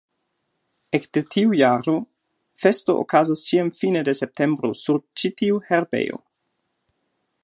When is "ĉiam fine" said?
3.51-4.03